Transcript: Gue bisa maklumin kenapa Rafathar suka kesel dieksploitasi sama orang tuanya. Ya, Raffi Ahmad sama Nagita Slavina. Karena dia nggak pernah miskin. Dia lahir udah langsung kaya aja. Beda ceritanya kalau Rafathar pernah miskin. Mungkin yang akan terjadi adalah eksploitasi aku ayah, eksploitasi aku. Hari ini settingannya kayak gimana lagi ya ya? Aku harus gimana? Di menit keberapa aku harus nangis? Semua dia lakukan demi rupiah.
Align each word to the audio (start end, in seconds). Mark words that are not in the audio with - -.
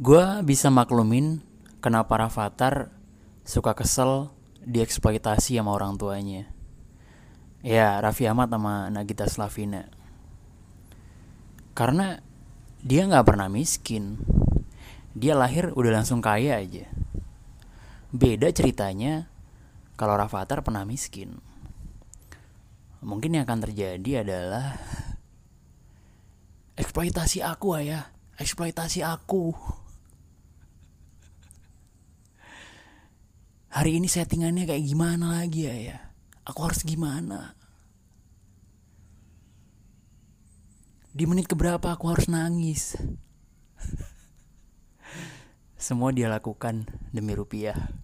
Gue 0.00 0.24
bisa 0.48 0.72
maklumin 0.72 1.44
kenapa 1.84 2.16
Rafathar 2.16 2.88
suka 3.44 3.76
kesel 3.76 4.32
dieksploitasi 4.64 5.60
sama 5.60 5.76
orang 5.76 6.00
tuanya. 6.00 6.48
Ya, 7.60 8.00
Raffi 8.00 8.24
Ahmad 8.24 8.48
sama 8.48 8.88
Nagita 8.88 9.28
Slavina. 9.28 9.92
Karena 11.76 12.16
dia 12.80 13.04
nggak 13.04 13.28
pernah 13.28 13.52
miskin. 13.52 14.16
Dia 15.12 15.36
lahir 15.36 15.68
udah 15.76 15.92
langsung 15.92 16.24
kaya 16.24 16.56
aja. 16.56 16.88
Beda 18.08 18.48
ceritanya 18.56 19.28
kalau 20.00 20.16
Rafathar 20.16 20.64
pernah 20.64 20.88
miskin. 20.88 21.44
Mungkin 23.04 23.36
yang 23.36 23.44
akan 23.44 23.68
terjadi 23.68 24.24
adalah 24.24 24.80
eksploitasi 26.80 27.44
aku 27.44 27.76
ayah, 27.76 28.08
eksploitasi 28.40 29.04
aku. 29.04 29.52
Hari 33.80 33.96
ini 33.96 34.12
settingannya 34.12 34.68
kayak 34.68 34.92
gimana 34.92 35.40
lagi 35.40 35.64
ya 35.64 35.72
ya? 35.72 35.98
Aku 36.44 36.68
harus 36.68 36.84
gimana? 36.84 37.56
Di 41.16 41.24
menit 41.24 41.48
keberapa 41.48 41.88
aku 41.88 42.12
harus 42.12 42.28
nangis? 42.28 42.92
Semua 45.80 46.12
dia 46.12 46.28
lakukan 46.28 46.84
demi 47.08 47.32
rupiah. 47.32 47.99